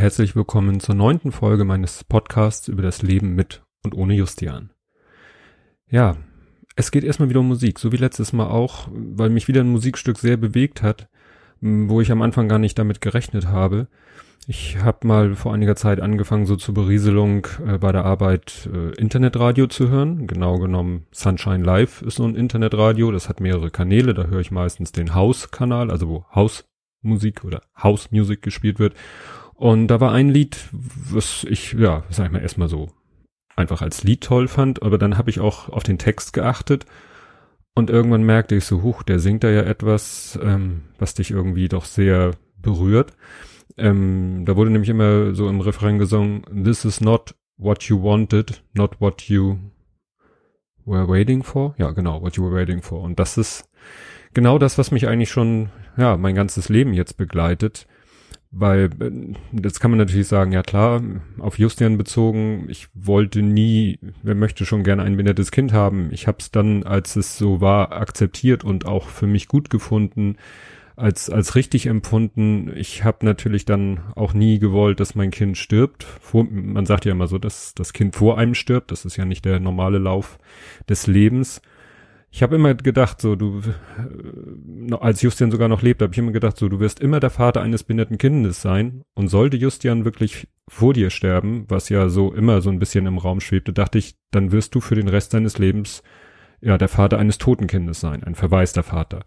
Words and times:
herzlich 0.00 0.34
willkommen 0.34 0.80
zur 0.80 0.94
neunten 0.94 1.30
Folge 1.30 1.66
meines 1.66 2.04
Podcasts 2.04 2.68
über 2.68 2.80
das 2.80 3.02
Leben 3.02 3.34
mit 3.34 3.62
und 3.84 3.94
ohne 3.94 4.14
Justian. 4.14 4.70
Ja, 5.90 6.16
es 6.74 6.90
geht 6.90 7.04
erstmal 7.04 7.28
wieder 7.28 7.40
um 7.40 7.48
Musik, 7.48 7.78
so 7.78 7.92
wie 7.92 7.98
letztes 7.98 8.32
Mal 8.32 8.46
auch, 8.46 8.88
weil 8.90 9.28
mich 9.28 9.46
wieder 9.46 9.60
ein 9.60 9.68
Musikstück 9.68 10.16
sehr 10.16 10.38
bewegt 10.38 10.82
hat, 10.82 11.10
wo 11.60 12.00
ich 12.00 12.10
am 12.10 12.22
Anfang 12.22 12.48
gar 12.48 12.58
nicht 12.58 12.78
damit 12.78 13.02
gerechnet 13.02 13.48
habe. 13.48 13.88
Ich 14.46 14.78
habe 14.78 15.06
mal 15.06 15.34
vor 15.34 15.52
einiger 15.52 15.76
Zeit 15.76 16.00
angefangen, 16.00 16.46
so 16.46 16.56
zur 16.56 16.72
Berieselung 16.72 17.46
äh, 17.66 17.76
bei 17.76 17.92
der 17.92 18.06
Arbeit 18.06 18.70
äh, 18.72 18.98
Internetradio 18.98 19.66
zu 19.66 19.90
hören. 19.90 20.26
Genau 20.26 20.58
genommen 20.58 21.04
Sunshine 21.12 21.62
Live 21.62 22.00
ist 22.00 22.16
so 22.16 22.24
ein 22.24 22.36
Internetradio, 22.36 23.12
das 23.12 23.28
hat 23.28 23.40
mehrere 23.40 23.70
Kanäle, 23.70 24.14
da 24.14 24.24
höre 24.24 24.40
ich 24.40 24.50
meistens 24.50 24.92
den 24.92 25.14
House-Kanal, 25.14 25.90
also 25.90 26.08
wo 26.08 26.24
House-Musik 26.34 27.44
oder 27.44 27.60
House-Music 27.76 28.40
gespielt 28.40 28.78
wird. 28.78 28.94
Und 29.60 29.88
da 29.88 30.00
war 30.00 30.12
ein 30.12 30.30
Lied, 30.30 30.56
was 30.72 31.44
ich, 31.44 31.74
ja, 31.74 32.04
sag 32.08 32.24
ich 32.24 32.32
mal, 32.32 32.40
erstmal 32.40 32.70
so 32.70 32.88
einfach 33.56 33.82
als 33.82 34.02
Lied 34.02 34.22
toll 34.22 34.48
fand, 34.48 34.82
aber 34.82 34.96
dann 34.96 35.18
habe 35.18 35.28
ich 35.28 35.38
auch 35.38 35.68
auf 35.68 35.82
den 35.82 35.98
Text 35.98 36.32
geachtet 36.32 36.86
und 37.74 37.90
irgendwann 37.90 38.22
merkte 38.22 38.54
ich 38.54 38.64
so, 38.64 38.82
huch, 38.82 39.02
der 39.02 39.18
singt 39.18 39.44
da 39.44 39.50
ja 39.50 39.60
etwas, 39.60 40.38
ähm, 40.42 40.84
was 40.98 41.12
dich 41.12 41.30
irgendwie 41.30 41.68
doch 41.68 41.84
sehr 41.84 42.30
berührt. 42.56 43.12
Ähm, 43.76 44.44
da 44.46 44.56
wurde 44.56 44.70
nämlich 44.70 44.88
immer 44.88 45.34
so 45.34 45.46
im 45.46 45.60
Refrain 45.60 45.98
gesungen, 45.98 46.42
this 46.64 46.86
is 46.86 47.02
not 47.02 47.34
what 47.58 47.82
you 47.82 48.02
wanted, 48.02 48.64
not 48.72 48.98
what 48.98 49.20
you 49.24 49.58
were 50.86 51.06
waiting 51.06 51.42
for. 51.42 51.74
Ja, 51.76 51.90
genau, 51.90 52.22
what 52.22 52.34
you 52.34 52.44
were 52.44 52.54
waiting 52.54 52.80
for. 52.80 53.02
Und 53.02 53.18
das 53.18 53.36
ist 53.36 53.68
genau 54.32 54.58
das, 54.58 54.78
was 54.78 54.90
mich 54.90 55.06
eigentlich 55.06 55.30
schon, 55.30 55.68
ja, 55.98 56.16
mein 56.16 56.34
ganzes 56.34 56.70
Leben 56.70 56.94
jetzt 56.94 57.18
begleitet. 57.18 57.86
Weil, 58.52 58.90
das 59.52 59.78
kann 59.78 59.92
man 59.92 59.98
natürlich 59.98 60.26
sagen, 60.26 60.50
ja 60.50 60.62
klar, 60.62 61.02
auf 61.38 61.58
Justian 61.58 61.96
bezogen, 61.96 62.66
ich 62.68 62.88
wollte 62.94 63.42
nie, 63.42 64.00
wer 64.24 64.34
möchte 64.34 64.66
schon 64.66 64.82
gerne 64.82 65.04
ein 65.04 65.12
behindertes 65.12 65.52
Kind 65.52 65.72
haben. 65.72 66.08
Ich 66.10 66.26
habe 66.26 66.38
es 66.40 66.50
dann, 66.50 66.82
als 66.82 67.14
es 67.14 67.38
so 67.38 67.60
war, 67.60 67.92
akzeptiert 67.92 68.64
und 68.64 68.86
auch 68.86 69.06
für 69.06 69.28
mich 69.28 69.46
gut 69.46 69.70
gefunden, 69.70 70.36
als, 70.96 71.30
als 71.30 71.54
richtig 71.54 71.86
empfunden. 71.86 72.72
Ich 72.76 73.04
habe 73.04 73.24
natürlich 73.24 73.66
dann 73.66 74.00
auch 74.16 74.34
nie 74.34 74.58
gewollt, 74.58 74.98
dass 74.98 75.14
mein 75.14 75.30
Kind 75.30 75.56
stirbt. 75.56 76.02
Vor, 76.02 76.44
man 76.50 76.86
sagt 76.86 77.04
ja 77.04 77.12
immer 77.12 77.28
so, 77.28 77.38
dass 77.38 77.74
das 77.74 77.92
Kind 77.92 78.16
vor 78.16 78.36
einem 78.36 78.54
stirbt. 78.54 78.90
Das 78.90 79.04
ist 79.04 79.16
ja 79.16 79.24
nicht 79.24 79.44
der 79.44 79.60
normale 79.60 79.98
Lauf 79.98 80.38
des 80.88 81.06
Lebens 81.06 81.62
ich 82.32 82.42
habe 82.42 82.54
immer 82.54 82.74
gedacht, 82.74 83.20
so 83.20 83.34
du, 83.34 83.60
äh, 83.98 84.94
als 84.94 85.20
Justian 85.20 85.50
sogar 85.50 85.68
noch 85.68 85.82
lebt, 85.82 86.00
habe 86.00 86.12
ich 86.12 86.18
immer 86.18 86.30
gedacht, 86.30 86.56
so 86.56 86.68
du 86.68 86.78
wirst 86.78 87.00
immer 87.00 87.18
der 87.18 87.30
Vater 87.30 87.60
eines 87.60 87.82
behinderten 87.82 88.18
Kindes 88.18 88.62
sein. 88.62 89.02
Und 89.14 89.28
sollte 89.28 89.56
Justian 89.56 90.04
wirklich 90.04 90.46
vor 90.68 90.94
dir 90.94 91.10
sterben, 91.10 91.64
was 91.68 91.88
ja 91.88 92.08
so 92.08 92.32
immer 92.32 92.60
so 92.60 92.70
ein 92.70 92.78
bisschen 92.78 93.06
im 93.06 93.18
Raum 93.18 93.40
schwebte, 93.40 93.72
dachte 93.72 93.98
ich, 93.98 94.14
dann 94.30 94.52
wirst 94.52 94.74
du 94.74 94.80
für 94.80 94.94
den 94.94 95.08
Rest 95.08 95.34
deines 95.34 95.58
Lebens 95.58 96.02
ja 96.60 96.78
der 96.78 96.88
Vater 96.88 97.18
eines 97.18 97.38
toten 97.38 97.66
Kindes 97.66 98.00
sein, 98.00 98.22
ein 98.22 98.36
verwaister 98.36 98.84
Vater. 98.84 99.24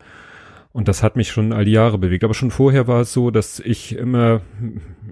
Und 0.73 0.88
das 0.88 1.03
hat 1.03 1.16
mich 1.16 1.29
schon 1.31 1.53
all 1.53 1.66
die 1.66 1.71
Jahre 1.71 1.99
bewegt. 1.99 2.23
Aber 2.23 2.33
schon 2.33 2.49
vorher 2.49 2.88
war 2.88 3.02
es 3.02 3.13
so, 3.13 3.29
dass 3.29 3.59
ich 3.59 3.95
immer, 3.95 4.41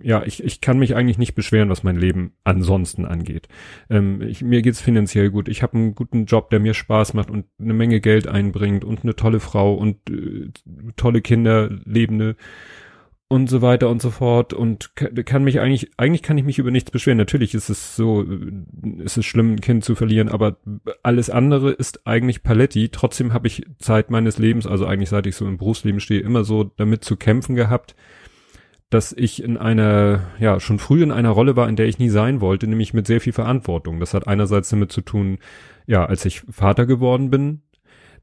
ja, 0.01 0.23
ich, 0.23 0.43
ich 0.43 0.59
kann 0.59 0.79
mich 0.79 0.95
eigentlich 0.95 1.19
nicht 1.19 1.35
beschweren, 1.35 1.69
was 1.69 1.83
mein 1.83 1.97
Leben 1.97 2.33
ansonsten 2.43 3.05
angeht. 3.05 3.47
Ähm, 3.87 4.23
ich, 4.23 4.41
mir 4.41 4.63
geht's 4.63 4.81
finanziell 4.81 5.29
gut. 5.29 5.47
Ich 5.47 5.61
habe 5.61 5.77
einen 5.77 5.93
guten 5.93 6.25
Job, 6.25 6.49
der 6.49 6.59
mir 6.59 6.73
Spaß 6.73 7.13
macht 7.13 7.29
und 7.29 7.45
eine 7.59 7.75
Menge 7.75 8.01
Geld 8.01 8.27
einbringt 8.27 8.83
und 8.83 9.03
eine 9.03 9.15
tolle 9.15 9.39
Frau 9.39 9.75
und 9.75 10.09
äh, 10.09 10.49
tolle 10.95 11.21
Kinder, 11.21 11.69
lebende 11.85 12.37
und 13.31 13.49
so 13.49 13.61
weiter 13.61 13.87
und 13.87 14.01
so 14.01 14.09
fort 14.09 14.51
und 14.51 14.91
kann 14.93 15.45
mich 15.45 15.61
eigentlich, 15.61 15.91
eigentlich 15.95 16.21
kann 16.21 16.37
ich 16.37 16.43
mich 16.43 16.59
über 16.59 16.69
nichts 16.69 16.91
beschweren. 16.91 17.17
Natürlich 17.17 17.53
ist 17.53 17.69
es 17.69 17.95
so, 17.95 18.25
ist 18.97 19.15
es 19.15 19.25
schlimm, 19.25 19.53
ein 19.53 19.61
Kind 19.61 19.85
zu 19.85 19.95
verlieren, 19.95 20.27
aber 20.27 20.57
alles 21.01 21.29
andere 21.29 21.71
ist 21.71 22.05
eigentlich 22.05 22.43
Paletti. 22.43 22.89
Trotzdem 22.89 23.31
habe 23.31 23.47
ich 23.47 23.65
Zeit 23.79 24.11
meines 24.11 24.37
Lebens, 24.37 24.67
also 24.67 24.85
eigentlich 24.85 25.07
seit 25.07 25.27
ich 25.27 25.37
so 25.37 25.47
im 25.47 25.57
Berufsleben 25.57 26.01
stehe, 26.01 26.19
immer 26.19 26.43
so 26.43 26.65
damit 26.75 27.05
zu 27.05 27.15
kämpfen 27.15 27.55
gehabt, 27.55 27.95
dass 28.89 29.13
ich 29.13 29.41
in 29.41 29.55
einer, 29.55 30.23
ja, 30.37 30.59
schon 30.59 30.77
früh 30.77 31.01
in 31.01 31.13
einer 31.13 31.29
Rolle 31.29 31.55
war, 31.55 31.69
in 31.69 31.77
der 31.77 31.87
ich 31.87 31.99
nie 31.99 32.09
sein 32.09 32.41
wollte, 32.41 32.67
nämlich 32.67 32.93
mit 32.93 33.07
sehr 33.07 33.21
viel 33.21 33.31
Verantwortung. 33.31 34.01
Das 34.01 34.13
hat 34.13 34.27
einerseits 34.27 34.67
damit 34.67 34.91
zu 34.91 34.99
tun, 34.99 35.37
ja, 35.87 36.05
als 36.05 36.25
ich 36.25 36.41
Vater 36.49 36.85
geworden 36.85 37.29
bin, 37.29 37.61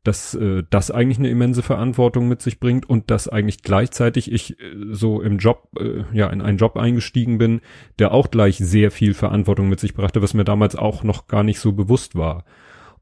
dass 0.05 0.35
äh, 0.35 0.63
das 0.71 0.91
eigentlich 0.91 1.19
eine 1.19 1.31
immense 1.31 1.63
Verantwortung 1.63 2.29
mit 2.29 2.43
sich 2.43 2.61
bringt 2.61 2.89
und 2.89 3.11
dass 3.11 3.29
eigentlich 3.29 3.63
gleichzeitig 3.63 4.31
ich 4.33 4.59
äh, 4.61 4.75
so 4.91 5.21
im 5.21 5.39
Job, 5.39 5.69
äh, 5.79 6.05
ja, 6.13 6.29
in 6.29 6.41
einen 6.41 6.59
Job 6.59 6.77
eingestiegen 6.77 7.39
bin, 7.39 7.61
der 7.99 8.13
auch 8.13 8.31
gleich 8.31 8.59
sehr 8.59 8.91
viel 8.91 9.15
Verantwortung 9.15 9.69
mit 9.69 9.81
sich 9.81 9.95
brachte, 9.95 10.23
was 10.23 10.35
mir 10.35 10.45
damals 10.45 10.77
auch 10.77 11.03
noch 11.03 11.27
gar 11.27 11.43
nicht 11.43 11.61
so 11.61 11.73
bewusst 11.73 12.15
war. 12.17 12.45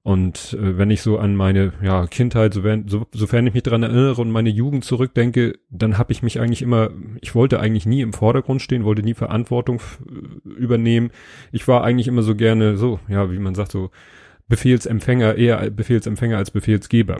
Und 0.06 0.56
äh, 0.60 0.78
wenn 0.78 0.90
ich 0.90 1.02
so 1.02 1.18
an 1.18 1.34
meine 1.34 1.72
ja, 1.82 2.06
Kindheit, 2.06 2.54
so, 2.54 2.62
so, 2.86 3.06
sofern 3.10 3.44
ich 3.48 3.54
mich 3.54 3.64
daran 3.64 3.82
erinnere 3.82 4.20
und 4.22 4.30
meine 4.30 4.50
Jugend 4.50 4.84
zurückdenke, 4.84 5.58
dann 5.68 5.98
habe 5.98 6.12
ich 6.12 6.22
mich 6.22 6.38
eigentlich 6.38 6.62
immer, 6.62 6.90
ich 7.20 7.34
wollte 7.34 7.58
eigentlich 7.58 7.86
nie 7.86 8.02
im 8.02 8.12
Vordergrund 8.12 8.62
stehen, 8.62 8.84
wollte 8.84 9.02
nie 9.02 9.14
Verantwortung 9.14 9.80
übernehmen. 10.44 11.10
Ich 11.50 11.66
war 11.66 11.82
eigentlich 11.82 12.06
immer 12.06 12.22
so 12.22 12.36
gerne 12.36 12.76
so, 12.76 13.00
ja, 13.08 13.32
wie 13.32 13.40
man 13.40 13.56
sagt, 13.56 13.72
so 13.72 13.90
Befehlsempfänger, 14.48 15.36
eher 15.36 15.70
Befehlsempfänger 15.70 16.36
als 16.36 16.50
Befehlsgeber. 16.50 17.18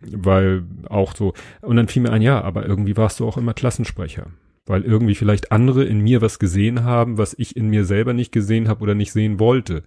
Weil 0.00 0.62
auch 0.88 1.14
so, 1.14 1.34
und 1.60 1.76
dann 1.76 1.88
fiel 1.88 2.02
mir 2.02 2.12
ein, 2.12 2.22
ja, 2.22 2.40
aber 2.40 2.66
irgendwie 2.66 2.96
warst 2.96 3.20
du 3.20 3.26
auch 3.26 3.36
immer 3.36 3.54
Klassensprecher. 3.54 4.26
Weil 4.66 4.82
irgendwie 4.82 5.14
vielleicht 5.14 5.50
andere 5.50 5.84
in 5.84 6.00
mir 6.00 6.20
was 6.20 6.38
gesehen 6.38 6.84
haben, 6.84 7.18
was 7.18 7.34
ich 7.38 7.56
in 7.56 7.68
mir 7.68 7.84
selber 7.84 8.12
nicht 8.12 8.32
gesehen 8.32 8.68
habe 8.68 8.82
oder 8.82 8.94
nicht 8.94 9.12
sehen 9.12 9.40
wollte. 9.40 9.82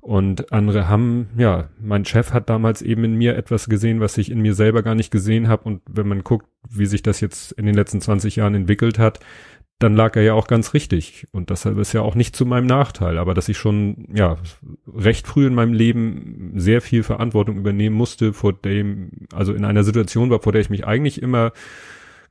Und 0.00 0.50
andere 0.50 0.88
haben, 0.88 1.28
ja, 1.36 1.68
mein 1.78 2.06
Chef 2.06 2.32
hat 2.32 2.48
damals 2.48 2.80
eben 2.80 3.04
in 3.04 3.16
mir 3.16 3.36
etwas 3.36 3.68
gesehen, 3.68 4.00
was 4.00 4.16
ich 4.16 4.30
in 4.30 4.40
mir 4.40 4.54
selber 4.54 4.82
gar 4.82 4.94
nicht 4.94 5.10
gesehen 5.10 5.48
habe. 5.48 5.64
Und 5.64 5.82
wenn 5.86 6.08
man 6.08 6.24
guckt, 6.24 6.46
wie 6.68 6.86
sich 6.86 7.02
das 7.02 7.20
jetzt 7.20 7.52
in 7.52 7.66
den 7.66 7.74
letzten 7.74 8.00
20 8.00 8.36
Jahren 8.36 8.54
entwickelt 8.54 8.98
hat, 8.98 9.20
dann 9.80 9.96
lag 9.96 10.14
er 10.14 10.22
ja 10.22 10.34
auch 10.34 10.46
ganz 10.46 10.74
richtig. 10.74 11.26
Und 11.32 11.48
deshalb 11.48 11.78
ist 11.78 11.94
ja 11.94 12.02
auch 12.02 12.14
nicht 12.14 12.36
zu 12.36 12.44
meinem 12.44 12.66
Nachteil, 12.66 13.16
aber 13.16 13.32
dass 13.32 13.48
ich 13.48 13.56
schon, 13.56 14.06
ja, 14.14 14.36
recht 14.94 15.26
früh 15.26 15.46
in 15.46 15.54
meinem 15.54 15.72
Leben 15.72 16.52
sehr 16.54 16.82
viel 16.82 17.02
Verantwortung 17.02 17.56
übernehmen 17.56 17.96
musste, 17.96 18.34
vor 18.34 18.52
dem, 18.52 19.10
also 19.32 19.54
in 19.54 19.64
einer 19.64 19.82
Situation 19.82 20.28
war, 20.30 20.40
vor 20.40 20.52
der 20.52 20.60
ich 20.60 20.70
mich 20.70 20.86
eigentlich 20.86 21.22
immer 21.22 21.52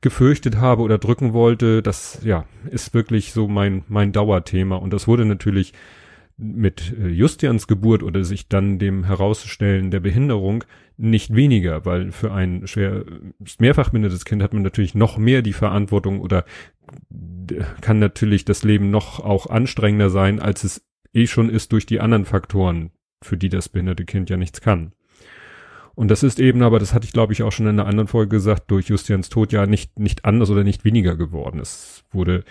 gefürchtet 0.00 0.58
habe 0.58 0.82
oder 0.82 0.98
drücken 0.98 1.32
wollte, 1.32 1.82
das, 1.82 2.20
ja, 2.24 2.44
ist 2.70 2.94
wirklich 2.94 3.32
so 3.32 3.48
mein, 3.48 3.82
mein 3.88 4.12
Dauerthema. 4.12 4.76
Und 4.76 4.92
das 4.92 5.08
wurde 5.08 5.24
natürlich 5.24 5.72
mit 6.40 6.94
äh, 6.98 7.08
Justians 7.08 7.66
Geburt 7.66 8.02
oder 8.02 8.24
sich 8.24 8.48
dann 8.48 8.78
dem 8.78 9.04
Herausstellen 9.04 9.90
der 9.90 10.00
Behinderung 10.00 10.64
nicht 10.96 11.34
weniger, 11.34 11.84
weil 11.84 12.12
für 12.12 12.32
ein 12.32 12.66
schwer 12.66 13.04
mehrfach 13.58 13.90
behindertes 13.90 14.24
Kind 14.24 14.42
hat 14.42 14.52
man 14.52 14.62
natürlich 14.62 14.94
noch 14.94 15.16
mehr 15.18 15.42
die 15.42 15.52
Verantwortung 15.52 16.20
oder 16.20 16.44
kann 17.80 17.98
natürlich 17.98 18.44
das 18.44 18.62
Leben 18.62 18.90
noch 18.90 19.20
auch 19.20 19.46
anstrengender 19.46 20.10
sein, 20.10 20.40
als 20.40 20.64
es 20.64 20.86
eh 21.12 21.26
schon 21.26 21.50
ist 21.50 21.72
durch 21.72 21.86
die 21.86 22.00
anderen 22.00 22.24
Faktoren, 22.24 22.90
für 23.22 23.36
die 23.36 23.48
das 23.48 23.68
behinderte 23.68 24.04
Kind 24.04 24.30
ja 24.30 24.36
nichts 24.36 24.60
kann. 24.60 24.92
Und 25.94 26.08
das 26.08 26.22
ist 26.22 26.40
eben, 26.40 26.62
aber 26.62 26.78
das 26.78 26.94
hatte 26.94 27.04
ich 27.04 27.12
glaube 27.12 27.32
ich 27.32 27.42
auch 27.42 27.52
schon 27.52 27.66
in 27.66 27.78
einer 27.78 27.88
anderen 27.88 28.08
Folge 28.08 28.36
gesagt, 28.36 28.70
durch 28.70 28.88
Justians 28.88 29.28
Tod 29.28 29.52
ja 29.52 29.66
nicht, 29.66 29.98
nicht 29.98 30.24
anders 30.24 30.50
oder 30.50 30.64
nicht 30.64 30.84
weniger 30.84 31.16
geworden. 31.16 31.60
Es 31.60 32.04
wurde, 32.10 32.44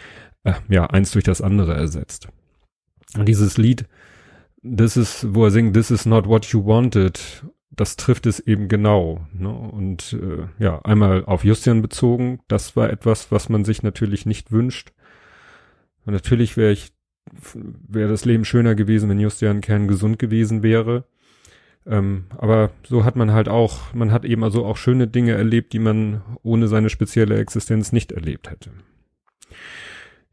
äh, 0.43 0.53
ja, 0.69 0.85
eins 0.85 1.11
durch 1.11 1.23
das 1.23 1.41
andere 1.41 1.73
ersetzt. 1.73 2.27
Und 3.17 3.27
dieses 3.27 3.57
Lied, 3.57 3.85
das 4.61 4.97
ist, 4.97 5.33
wo 5.33 5.45
er 5.45 5.51
singt, 5.51 5.73
this 5.73 5.89
is 5.89 6.05
not 6.05 6.27
what 6.27 6.45
you 6.47 6.65
wanted, 6.65 7.43
das 7.79 7.95
trifft 7.95 8.25
es 8.25 8.41
eben 8.41 8.67
genau. 8.67 9.25
Ne? 9.31 9.49
Und 9.49 10.13
äh, 10.13 10.47
ja, 10.61 10.81
einmal 10.81 11.23
auf 11.23 11.45
Justian 11.45 11.81
bezogen, 11.81 12.41
das 12.49 12.75
war 12.75 12.89
etwas, 12.89 13.31
was 13.31 13.47
man 13.47 13.63
sich 13.63 13.83
natürlich 13.83 14.25
nicht 14.25 14.51
wünscht. 14.51 14.91
Und 16.05 16.11
natürlich 16.11 16.57
wäre 16.57 16.73
ich, 16.73 16.91
wäre 17.53 18.09
das 18.09 18.25
Leben 18.25 18.43
schöner 18.43 18.75
gewesen, 18.75 19.09
wenn 19.09 19.19
Justian 19.19 19.61
Kern 19.61 19.87
gesund 19.87 20.19
gewesen 20.19 20.61
wäre. 20.61 21.05
Ähm, 21.85 22.25
aber 22.37 22.71
so 22.85 23.05
hat 23.05 23.15
man 23.15 23.31
halt 23.31 23.47
auch, 23.47 23.93
man 23.93 24.11
hat 24.11 24.25
eben 24.25 24.43
also 24.43 24.65
auch 24.65 24.75
schöne 24.75 25.07
Dinge 25.07 25.31
erlebt, 25.31 25.71
die 25.71 25.79
man 25.79 26.21
ohne 26.43 26.67
seine 26.67 26.89
spezielle 26.89 27.37
Existenz 27.37 27.93
nicht 27.93 28.11
erlebt 28.11 28.51
hätte. 28.51 28.71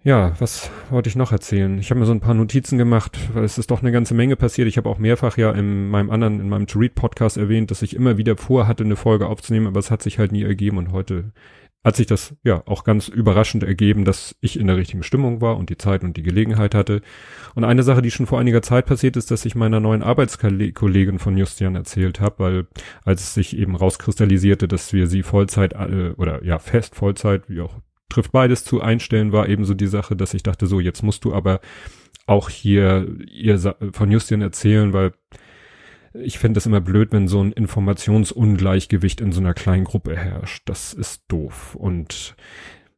Ja, 0.06 0.34
was 0.38 0.70
wollte 0.88 1.08
ich 1.08 1.16
noch 1.16 1.32
erzählen? 1.32 1.80
Ich 1.80 1.90
habe 1.90 1.98
mir 1.98 2.06
so 2.06 2.12
ein 2.12 2.20
paar 2.20 2.32
Notizen 2.32 2.78
gemacht, 2.78 3.18
weil 3.34 3.42
es 3.42 3.58
ist 3.58 3.72
doch 3.72 3.82
eine 3.82 3.90
ganze 3.90 4.14
Menge 4.14 4.36
passiert. 4.36 4.68
Ich 4.68 4.76
habe 4.76 4.88
auch 4.88 4.98
mehrfach 4.98 5.36
ja 5.36 5.50
in 5.50 5.88
meinem 5.88 6.10
anderen, 6.10 6.38
in 6.38 6.48
meinem 6.48 6.68
To-Read-Podcast 6.68 7.36
erwähnt, 7.36 7.72
dass 7.72 7.82
ich 7.82 7.96
immer 7.96 8.16
wieder 8.16 8.36
vorhatte, 8.36 8.84
eine 8.84 8.94
Folge 8.94 9.26
aufzunehmen, 9.26 9.66
aber 9.66 9.80
es 9.80 9.90
hat 9.90 10.02
sich 10.02 10.20
halt 10.20 10.30
nie 10.30 10.44
ergeben 10.44 10.78
und 10.78 10.92
heute 10.92 11.32
hat 11.82 11.96
sich 11.96 12.06
das 12.06 12.36
ja 12.44 12.62
auch 12.66 12.84
ganz 12.84 13.08
überraschend 13.08 13.64
ergeben, 13.64 14.04
dass 14.04 14.36
ich 14.40 14.60
in 14.60 14.68
der 14.68 14.76
richtigen 14.76 15.02
Stimmung 15.02 15.40
war 15.40 15.56
und 15.56 15.70
die 15.70 15.76
Zeit 15.76 16.04
und 16.04 16.16
die 16.16 16.22
Gelegenheit 16.22 16.76
hatte. 16.76 17.02
Und 17.56 17.64
eine 17.64 17.82
Sache, 17.82 18.00
die 18.00 18.12
schon 18.12 18.26
vor 18.26 18.38
einiger 18.38 18.62
Zeit 18.62 18.86
passiert 18.86 19.16
ist, 19.16 19.32
dass 19.32 19.44
ich 19.44 19.56
meiner 19.56 19.80
neuen 19.80 20.04
Arbeitskollegin 20.04 21.18
von 21.18 21.36
Justian 21.36 21.74
erzählt 21.74 22.20
habe, 22.20 22.38
weil 22.38 22.66
als 23.04 23.22
es 23.22 23.34
sich 23.34 23.58
eben 23.58 23.74
rauskristallisierte, 23.74 24.68
dass 24.68 24.92
wir 24.92 25.08
sie 25.08 25.24
Vollzeit 25.24 25.72
äh, 25.72 26.12
oder 26.16 26.44
ja 26.44 26.60
fest 26.60 26.94
Vollzeit, 26.94 27.50
wie 27.50 27.60
auch 27.60 27.80
trifft 28.08 28.32
beides 28.32 28.64
zu. 28.64 28.80
Einstellen 28.80 29.32
war 29.32 29.48
eben 29.48 29.64
so 29.64 29.74
die 29.74 29.86
Sache, 29.86 30.16
dass 30.16 30.34
ich 30.34 30.42
dachte, 30.42 30.66
so, 30.66 30.80
jetzt 30.80 31.02
musst 31.02 31.24
du 31.24 31.34
aber 31.34 31.60
auch 32.26 32.48
hier 32.50 33.06
ihr 33.30 33.58
von 33.92 34.10
Justin 34.10 34.42
erzählen, 34.42 34.92
weil 34.92 35.12
ich 36.14 36.38
finde 36.38 36.58
es 36.58 36.66
immer 36.66 36.80
blöd, 36.80 37.12
wenn 37.12 37.28
so 37.28 37.42
ein 37.42 37.52
Informationsungleichgewicht 37.52 39.20
in 39.20 39.32
so 39.32 39.40
einer 39.40 39.54
kleinen 39.54 39.84
Gruppe 39.84 40.16
herrscht. 40.16 40.62
Das 40.66 40.92
ist 40.92 41.24
doof. 41.28 41.74
Und 41.74 42.36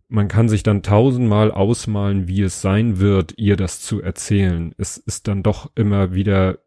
man 0.09 0.29
kann 0.29 0.49
sich 0.49 0.63
dann 0.63 0.83
tausendmal 0.83 1.51
ausmalen, 1.51 2.29
wie 2.29 2.43
es 2.43 2.63
sein 2.63 2.99
wird, 2.99 3.35
ihr 3.37 3.57
das 3.57 3.81
zu 3.81 4.01
erzählen. 4.01 4.75
Es 4.79 4.97
ist 4.97 5.29
dann 5.29 5.43
doch 5.43 5.71
immer 5.75 6.15
wieder, 6.15 6.59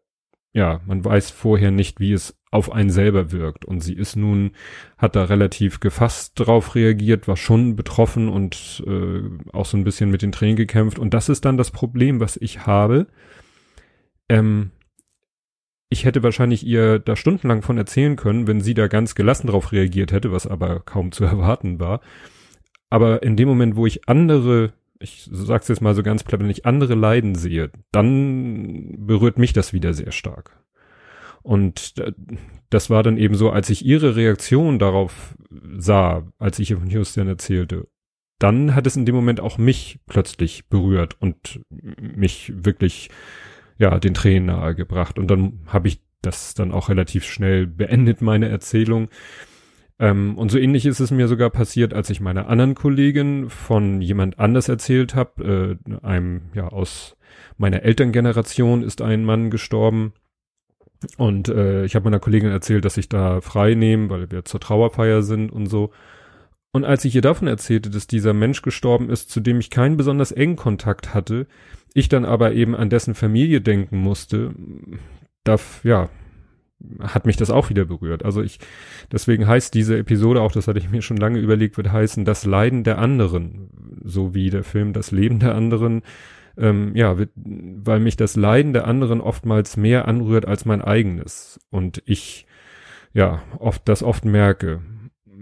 ja, 0.52 0.80
man 0.86 1.04
weiß 1.04 1.30
vorher 1.30 1.70
nicht, 1.70 1.98
wie 1.98 2.12
es 2.12 2.38
auf 2.50 2.70
einen 2.70 2.90
selber 2.90 3.32
wirkt. 3.32 3.64
Und 3.64 3.80
sie 3.80 3.94
ist 3.94 4.16
nun, 4.16 4.52
hat 4.98 5.16
da 5.16 5.24
relativ 5.24 5.80
gefasst 5.80 6.32
drauf 6.36 6.74
reagiert, 6.74 7.26
war 7.26 7.38
schon 7.38 7.74
betroffen 7.74 8.28
und 8.28 8.84
äh, 8.86 9.22
auch 9.52 9.64
so 9.64 9.78
ein 9.78 9.84
bisschen 9.84 10.10
mit 10.10 10.20
den 10.20 10.32
Tränen 10.32 10.56
gekämpft. 10.56 10.98
Und 10.98 11.14
das 11.14 11.30
ist 11.30 11.46
dann 11.46 11.56
das 11.56 11.70
Problem, 11.70 12.20
was 12.20 12.36
ich 12.36 12.66
habe. 12.66 13.06
Ähm, 14.28 14.72
ich 15.88 16.04
hätte 16.04 16.22
wahrscheinlich 16.22 16.66
ihr 16.66 16.98
da 16.98 17.16
stundenlang 17.16 17.62
von 17.62 17.78
erzählen 17.78 18.16
können, 18.16 18.46
wenn 18.46 18.60
sie 18.60 18.74
da 18.74 18.88
ganz 18.88 19.14
gelassen 19.14 19.46
drauf 19.46 19.72
reagiert 19.72 20.12
hätte, 20.12 20.32
was 20.32 20.46
aber 20.46 20.80
kaum 20.80 21.12
zu 21.12 21.24
erwarten 21.24 21.80
war. 21.80 22.00
Aber 22.90 23.22
in 23.22 23.36
dem 23.36 23.48
Moment, 23.48 23.76
wo 23.76 23.86
ich 23.86 24.06
andere, 24.06 24.74
ich 25.02 25.28
sag's 25.30 25.68
jetzt 25.68 25.80
mal 25.80 25.94
so 25.94 26.02
ganz 26.02 26.24
platt, 26.24 26.40
wenn 26.40 26.50
ich 26.50 26.66
andere 26.66 26.94
leiden 26.94 27.34
sehe, 27.34 27.70
dann 27.90 29.06
berührt 29.06 29.38
mich 29.38 29.52
das 29.52 29.72
wieder 29.72 29.94
sehr 29.94 30.12
stark. 30.12 30.58
Und 31.42 31.94
das 32.70 32.88
war 32.88 33.02
dann 33.02 33.18
eben 33.18 33.34
so, 33.34 33.50
als 33.50 33.68
ich 33.68 33.84
ihre 33.84 34.16
Reaktion 34.16 34.78
darauf 34.78 35.36
sah, 35.76 36.26
als 36.38 36.58
ich 36.58 36.70
ihr 36.70 36.78
von 36.78 36.90
Houston 36.90 37.28
erzählte, 37.28 37.88
dann 38.38 38.74
hat 38.74 38.86
es 38.86 38.96
in 38.96 39.06
dem 39.06 39.14
Moment 39.14 39.40
auch 39.40 39.58
mich 39.58 40.00
plötzlich 40.06 40.68
berührt 40.68 41.20
und 41.20 41.60
mich 41.70 42.52
wirklich 42.64 43.10
ja, 43.78 43.98
den 43.98 44.14
Tränen 44.14 44.46
nahe 44.46 44.74
gebracht. 44.74 45.18
Und 45.18 45.28
dann 45.28 45.60
habe 45.66 45.88
ich 45.88 46.00
das 46.22 46.54
dann 46.54 46.72
auch 46.72 46.88
relativ 46.88 47.24
schnell 47.24 47.66
beendet, 47.66 48.22
meine 48.22 48.48
Erzählung. 48.48 49.08
Ähm, 50.02 50.36
und 50.36 50.50
so 50.50 50.58
ähnlich 50.58 50.84
ist 50.84 50.98
es 50.98 51.12
mir 51.12 51.28
sogar 51.28 51.48
passiert, 51.48 51.94
als 51.94 52.10
ich 52.10 52.20
meiner 52.20 52.48
anderen 52.48 52.74
Kollegin 52.74 53.48
von 53.48 54.02
jemand 54.02 54.40
anders 54.40 54.68
erzählt 54.68 55.14
habe, 55.14 55.78
äh, 55.88 55.96
einem, 56.04 56.50
ja, 56.54 56.66
aus 56.66 57.16
meiner 57.56 57.84
Elterngeneration 57.84 58.82
ist 58.82 59.00
ein 59.00 59.24
Mann 59.24 59.48
gestorben. 59.48 60.12
Und 61.18 61.48
äh, 61.48 61.84
ich 61.84 61.94
habe 61.94 62.04
meiner 62.04 62.18
Kollegin 62.18 62.50
erzählt, 62.50 62.84
dass 62.84 62.96
ich 62.96 63.08
da 63.08 63.40
frei 63.40 63.74
nehme, 63.74 64.10
weil 64.10 64.30
wir 64.32 64.44
zur 64.44 64.58
Trauerfeier 64.58 65.22
sind 65.22 65.52
und 65.52 65.66
so. 65.66 65.92
Und 66.72 66.84
als 66.84 67.04
ich 67.04 67.14
ihr 67.14 67.22
davon 67.22 67.46
erzählte, 67.46 67.88
dass 67.88 68.08
dieser 68.08 68.32
Mensch 68.32 68.62
gestorben 68.62 69.08
ist, 69.08 69.30
zu 69.30 69.38
dem 69.38 69.60
ich 69.60 69.70
keinen 69.70 69.96
besonders 69.96 70.32
engen 70.32 70.56
Kontakt 70.56 71.14
hatte, 71.14 71.46
ich 71.94 72.08
dann 72.08 72.24
aber 72.24 72.54
eben 72.54 72.74
an 72.74 72.90
dessen 72.90 73.14
Familie 73.14 73.60
denken 73.60 73.98
musste, 73.98 74.52
da, 75.44 75.58
ja, 75.84 76.08
hat 77.00 77.26
mich 77.26 77.36
das 77.36 77.50
auch 77.50 77.70
wieder 77.70 77.84
berührt. 77.84 78.24
Also 78.24 78.42
ich, 78.42 78.58
deswegen 79.10 79.46
heißt 79.46 79.74
diese 79.74 79.98
Episode 79.98 80.40
auch, 80.40 80.52
das 80.52 80.68
hatte 80.68 80.78
ich 80.78 80.90
mir 80.90 81.02
schon 81.02 81.16
lange 81.16 81.38
überlegt, 81.38 81.76
wird 81.76 81.92
heißen, 81.92 82.24
das 82.24 82.44
Leiden 82.44 82.84
der 82.84 82.98
anderen, 82.98 83.70
so 84.02 84.34
wie 84.34 84.50
der 84.50 84.64
Film 84.64 84.92
Das 84.92 85.10
Leben 85.10 85.38
der 85.38 85.54
anderen, 85.54 86.02
ähm, 86.56 86.94
ja, 86.94 87.16
weil 87.34 88.00
mich 88.00 88.16
das 88.16 88.36
Leiden 88.36 88.72
der 88.72 88.86
anderen 88.86 89.20
oftmals 89.20 89.76
mehr 89.76 90.06
anrührt 90.06 90.46
als 90.46 90.64
mein 90.64 90.82
eigenes 90.82 91.60
und 91.70 92.02
ich, 92.04 92.46
ja, 93.12 93.42
oft 93.58 93.88
das 93.88 94.02
oft 94.02 94.24
merke. 94.24 94.82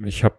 Ich 0.05 0.25
habe 0.25 0.37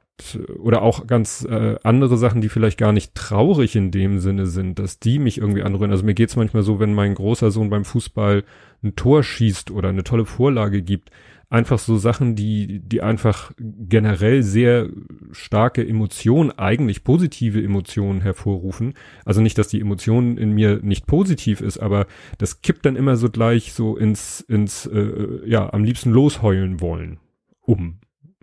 oder 0.60 0.82
auch 0.82 1.08
ganz 1.08 1.46
äh, 1.50 1.76
andere 1.84 2.18
Sachen, 2.18 2.42
die 2.42 2.50
vielleicht 2.50 2.78
gar 2.78 2.92
nicht 2.92 3.16
traurig 3.16 3.76
in 3.76 3.92
dem 3.92 4.20
Sinne 4.20 4.46
sind, 4.46 4.80
dass 4.80 5.00
die 5.00 5.20
mich 5.20 5.38
irgendwie 5.38 5.64
anrühren. 5.64 5.92
Also 5.92 6.06
mir 6.06 6.14
geht's 6.14 6.36
manchmal 6.36 6.64
so, 6.64 6.80
wenn 6.80 6.94
mein 6.94 7.16
großer 7.16 7.52
Sohn 7.52 7.70
beim 7.70 7.86
Fußball 7.86 8.44
ein 8.84 8.96
Tor 8.96 9.24
schießt 9.24 9.72
oder 9.72 9.90
eine 9.90 10.04
tolle 10.04 10.26
Vorlage 10.26 10.82
gibt, 10.82 11.12
einfach 11.52 11.80
so 11.80 11.98
Sachen, 11.98 12.36
die, 12.36 12.80
die 12.80 13.02
einfach 13.02 13.52
generell 13.60 14.42
sehr 14.42 14.90
starke 15.32 15.86
Emotionen, 15.86 16.52
eigentlich 16.52 17.04
positive 17.04 17.62
Emotionen 17.62 18.22
hervorrufen. 18.22 18.94
Also 19.26 19.42
nicht, 19.42 19.58
dass 19.58 19.68
die 19.68 19.82
Emotion 19.82 20.38
in 20.38 20.54
mir 20.54 20.80
nicht 20.82 21.08
positiv 21.08 21.60
ist, 21.60 21.78
aber 21.78 22.08
das 22.38 22.62
kippt 22.62 22.86
dann 22.86 22.96
immer 22.96 23.18
so 23.18 23.30
gleich 23.30 23.74
so 23.74 23.98
ins, 23.98 24.40
ins, 24.42 24.86
äh, 24.86 25.42
ja, 25.46 25.72
am 25.74 25.84
liebsten 25.84 26.12
losheulen 26.12 26.80
wollen 26.80 27.20
um. 27.62 28.00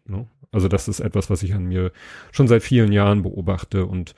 Ne? 0.06 0.26
Also 0.52 0.68
das 0.68 0.88
ist 0.88 1.00
etwas, 1.00 1.30
was 1.30 1.42
ich 1.42 1.54
an 1.54 1.64
mir 1.64 1.92
schon 2.32 2.48
seit 2.48 2.62
vielen 2.62 2.92
Jahren 2.92 3.22
beobachte 3.22 3.84
und 3.86 4.14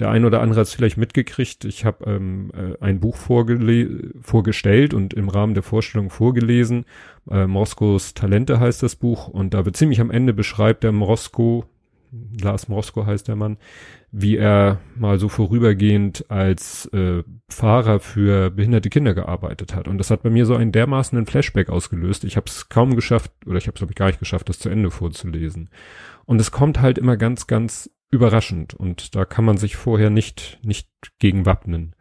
der 0.00 0.10
ein 0.10 0.24
oder 0.24 0.40
andere 0.40 0.60
hat 0.60 0.66
es 0.66 0.74
vielleicht 0.74 0.96
mitgekriegt. 0.96 1.64
Ich 1.66 1.84
habe 1.84 2.04
ähm, 2.10 2.50
äh, 2.54 2.82
ein 2.82 3.00
Buch 3.00 3.16
vorgestellt 3.16 4.94
und 4.94 5.12
im 5.12 5.28
Rahmen 5.28 5.52
der 5.52 5.62
Vorstellung 5.62 6.08
vorgelesen. 6.08 6.86
Äh, 7.30 7.46
Moskos 7.46 8.14
Talente 8.14 8.58
heißt 8.58 8.82
das 8.82 8.96
Buch 8.96 9.28
und 9.28 9.52
da 9.52 9.66
wird 9.66 9.76
ziemlich 9.76 10.00
am 10.00 10.10
Ende 10.10 10.32
beschreibt 10.32 10.84
der 10.84 10.92
Mosko, 10.92 11.66
Lars 12.12 12.68
Mosko 12.68 13.06
heißt 13.06 13.28
der 13.28 13.36
Mann, 13.36 13.56
wie 14.10 14.36
er 14.36 14.80
mal 14.96 15.18
so 15.18 15.28
vorübergehend 15.28 16.24
als 16.28 16.86
äh, 16.86 17.22
Fahrer 17.48 18.00
für 18.00 18.50
behinderte 18.50 18.90
Kinder 18.90 19.14
gearbeitet 19.14 19.74
hat. 19.74 19.86
Und 19.86 19.98
das 19.98 20.10
hat 20.10 20.22
bei 20.22 20.30
mir 20.30 20.46
so 20.46 20.56
einen 20.56 20.72
dermaßenen 20.72 21.26
Flashback 21.26 21.68
ausgelöst. 21.68 22.24
Ich 22.24 22.36
habe 22.36 22.46
es 22.46 22.68
kaum 22.68 22.96
geschafft, 22.96 23.30
oder 23.46 23.58
ich 23.58 23.66
habe 23.66 23.74
es 23.74 23.78
glaube 23.78 23.92
ich 23.92 23.96
gar 23.96 24.06
nicht 24.06 24.18
geschafft, 24.18 24.48
das 24.48 24.58
zu 24.58 24.68
Ende 24.68 24.90
vorzulesen. 24.90 25.70
Und 26.24 26.40
es 26.40 26.50
kommt 26.50 26.80
halt 26.80 26.98
immer 26.98 27.16
ganz, 27.16 27.46
ganz 27.46 27.90
überraschend. 28.10 28.74
Und 28.74 29.14
da 29.14 29.24
kann 29.24 29.44
man 29.44 29.56
sich 29.56 29.76
vorher 29.76 30.10
nicht, 30.10 30.58
nicht 30.62 30.88
gegen 31.18 31.46
wappnen. 31.46 31.94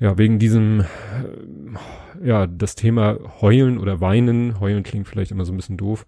Ja, 0.00 0.16
wegen 0.16 0.38
diesem, 0.38 0.80
äh, 0.80 2.26
ja, 2.26 2.46
das 2.46 2.76
Thema 2.76 3.18
Heulen 3.40 3.78
oder 3.78 4.00
Weinen, 4.00 4.60
Heulen 4.60 4.84
klingt 4.84 5.08
vielleicht 5.08 5.32
immer 5.32 5.44
so 5.44 5.52
ein 5.52 5.56
bisschen 5.56 5.76
doof, 5.76 6.06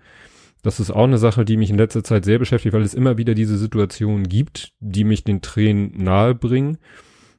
das 0.62 0.80
ist 0.80 0.90
auch 0.90 1.04
eine 1.04 1.18
Sache, 1.18 1.44
die 1.44 1.56
mich 1.56 1.70
in 1.70 1.78
letzter 1.78 2.04
Zeit 2.04 2.24
sehr 2.24 2.38
beschäftigt, 2.38 2.74
weil 2.74 2.82
es 2.82 2.94
immer 2.94 3.18
wieder 3.18 3.34
diese 3.34 3.56
Situationen 3.56 4.28
gibt, 4.28 4.72
die 4.80 5.04
mich 5.04 5.24
den 5.24 5.40
Tränen 5.42 5.92
nahe 5.96 6.34
bringen. 6.34 6.78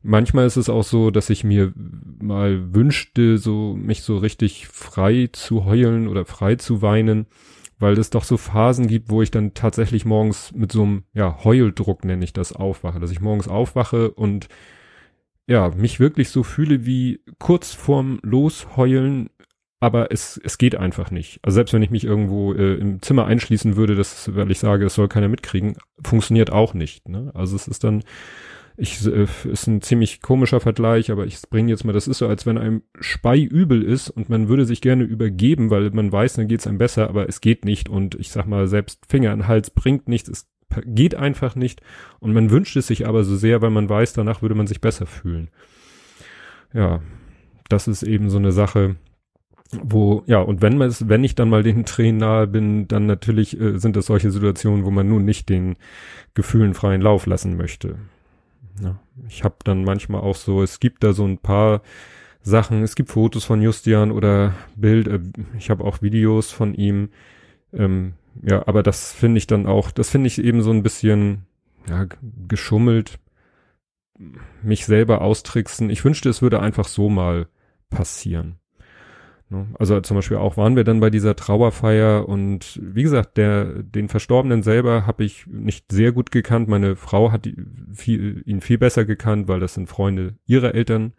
Manchmal 0.03 0.47
ist 0.47 0.57
es 0.57 0.69
auch 0.69 0.83
so, 0.83 1.12
dass 1.12 1.29
ich 1.29 1.44
mir 1.44 1.73
mal 1.75 2.73
wünschte, 2.73 3.37
so 3.37 3.75
mich 3.75 4.01
so 4.01 4.18
richtig 4.18 4.68
frei 4.68 5.30
zu 5.31 5.66
heulen 5.66 6.07
oder 6.07 6.25
frei 6.25 6.56
zu 6.56 6.81
weinen, 6.81 7.28
weil 7.78 7.97
es 7.97 8.09
doch 8.09 8.23
so 8.23 8.37
Phasen 8.37 8.87
gibt, 8.87 9.09
wo 9.09 9.21
ich 9.21 9.31
dann 9.31 9.54
tatsächlich 9.54 10.06
morgens 10.06 10.51
mit 10.54 10.71
so 10.71 10.83
einem 10.83 11.04
ja 11.13 11.44
Heuldruck 11.44 12.06
nenne 12.06 12.23
ich 12.23 12.33
das 12.33 12.54
aufwache, 12.54 12.99
dass 12.99 13.11
ich 13.11 13.21
morgens 13.21 13.47
aufwache 13.47 14.11
und 14.11 14.47
ja 15.47 15.69
mich 15.69 15.99
wirklich 15.99 16.30
so 16.30 16.44
fühle 16.44 16.85
wie 16.85 17.21
kurz 17.37 17.73
vorm 17.73 18.19
Losheulen 18.23 19.30
aber 19.81 20.11
es, 20.11 20.40
es 20.44 20.59
geht 20.59 20.76
einfach 20.76 21.09
nicht. 21.09 21.40
Also 21.42 21.56
selbst 21.56 21.73
wenn 21.73 21.81
ich 21.81 21.90
mich 21.90 22.06
irgendwo 22.06 22.54
äh, 22.54 22.76
im 22.76 23.02
Zimmer 23.02 23.26
einschließen 23.26 23.76
würde, 23.76 23.95
das, 23.95 24.33
weil 24.35 24.52
ich 24.52 24.59
sage, 24.59 24.85
es 24.85 24.94
soll 24.94 25.07
keiner 25.07 25.28
mitkriegen, 25.28 25.76
funktioniert 26.06 26.52
auch 26.52 26.76
nicht. 26.76 27.09
Ne? 27.09 27.31
Also 27.33 27.56
es 27.56 27.68
ist 27.68 27.83
dann, 27.83 28.04
ich, 28.78 29.04
äh, 29.07 29.26
ist 29.52 29.66
ein 29.66 29.81
ziemlich 29.81 30.21
komischer 30.21 30.59
Vergleich, 30.59 31.09
aber 31.09 31.26
ich 31.26 31.42
bringe 31.50 31.71
jetzt 31.71 31.83
mal, 31.83 31.94
das 31.94 32.07
ist 32.07 32.19
so, 32.19 32.28
als 32.28 32.45
wenn 32.45 32.59
einem 32.59 32.83
Spei 33.00 33.40
übel 33.40 33.81
ist 33.81 34.11
und 34.11 34.30
man 34.30 34.47
würde 34.47 34.66
sich 34.66 34.81
gerne 34.81 35.04
übergeben, 35.04 35.71
weil 35.71 35.90
man 35.90 36.11
weiß, 36.11 36.33
dann 36.33 36.47
geht's 36.47 36.68
einem 36.68 36.78
besser, 36.78 37.09
aber 37.09 37.28
es 37.28 37.42
geht 37.42 37.66
nicht 37.66 37.90
und 37.90 38.14
ich 38.14 38.30
sag 38.30 38.45
mal, 38.45 38.68
selbst 38.68 39.07
Finger 39.09 39.33
in 39.33 39.40
den 39.40 39.47
Hals 39.47 39.71
bringt 39.71 40.07
nichts, 40.07 40.30
es 40.30 40.47
geht 40.85 41.16
einfach 41.16 41.56
nicht 41.56 41.81
und 42.19 42.33
man 42.33 42.52
wünscht 42.52 42.78
es 42.78 42.85
sich 42.85 43.07
aber 43.07 43.23
so 43.23 43.35
sehr, 43.35 43.64
weil 43.64 43.71
man 43.71 43.90
weiß, 43.90 44.14
danach 44.14 44.44
würde 44.44 44.56
man 44.56 44.68
sich 44.68 44.80
besser 44.80 45.07
fühlen. 45.07 45.50
Ja, 46.71 47.02
das 47.68 47.88
ist 47.88 48.04
eben 48.04 48.30
so 48.30 48.38
eine 48.38 48.52
Sache, 48.52 48.95
wo, 49.71 50.23
ja, 50.25 50.40
und 50.40 50.61
wenn 50.61 50.78
man 50.78 50.90
es, 50.90 51.07
wenn 51.07 51.23
ich 51.23 51.35
dann 51.35 51.49
mal 51.49 51.63
den 51.63 51.85
Tränen 51.85 52.18
nahe 52.18 52.47
bin, 52.47 52.87
dann 52.87 53.06
natürlich 53.06 53.59
äh, 53.59 53.78
sind 53.78 53.95
das 53.95 54.07
solche 54.07 54.31
Situationen, 54.31 54.85
wo 54.85 54.92
man 54.92 55.07
nun 55.07 55.23
nicht 55.23 55.49
den 55.49 55.78
Gefühlen 56.33 56.73
freien 56.73 57.01
Lauf 57.01 57.25
lassen 57.25 57.57
möchte. 57.57 57.95
Ja, 58.81 58.99
ich 59.28 59.44
habe 59.44 59.56
dann 59.63 59.83
manchmal 59.83 60.21
auch 60.21 60.35
so, 60.35 60.61
es 60.61 60.80
gibt 60.80 61.04
da 61.04 61.13
so 61.13 61.25
ein 61.25 61.37
paar 61.37 61.81
Sachen, 62.42 62.81
es 62.83 62.95
gibt 62.95 63.09
Fotos 63.09 63.45
von 63.45 63.61
Justian 63.61 64.11
oder 64.11 64.54
Bild, 64.75 65.07
äh, 65.07 65.19
ich 65.57 65.69
habe 65.69 65.83
auch 65.83 66.01
Videos 66.01 66.51
von 66.51 66.73
ihm, 66.73 67.09
ähm, 67.73 68.13
ja, 68.42 68.68
aber 68.68 68.83
das 68.83 69.13
finde 69.13 69.37
ich 69.37 69.47
dann 69.47 69.66
auch, 69.66 69.92
das 69.92 70.09
finde 70.09 70.28
ich 70.28 70.42
eben 70.44 70.61
so 70.61 70.71
ein 70.71 70.83
bisschen, 70.83 71.45
ja, 71.87 72.07
geschummelt, 72.47 73.19
mich 74.61 74.85
selber 74.85 75.21
austricksen. 75.21 75.90
Ich 75.90 76.06
wünschte, 76.06 76.30
es 76.30 76.42
würde 76.42 76.59
einfach 76.59 76.87
so 76.87 77.09
mal 77.09 77.47
passieren. 77.90 78.60
Ne? 79.51 79.67
Also 79.77 79.99
zum 79.99 80.15
Beispiel 80.15 80.37
auch 80.37 80.57
waren 80.57 80.75
wir 80.75 80.83
dann 80.83 81.01
bei 81.01 81.09
dieser 81.09 81.35
Trauerfeier 81.35 82.27
und 82.27 82.79
wie 82.81 83.03
gesagt, 83.03 83.37
der 83.37 83.65
den 83.83 84.07
Verstorbenen 84.07 84.63
selber 84.63 85.05
habe 85.05 85.23
ich 85.25 85.45
nicht 85.47 85.91
sehr 85.91 86.13
gut 86.13 86.31
gekannt. 86.31 86.69
Meine 86.69 86.95
Frau 86.95 87.31
hat 87.31 87.47
viel, 87.93 88.41
ihn 88.45 88.61
viel 88.61 88.77
besser 88.77 89.05
gekannt, 89.05 89.47
weil 89.47 89.59
das 89.59 89.73
sind 89.73 89.89
Freunde 89.89 90.35
ihrer 90.45 90.73
Eltern. 90.73 91.13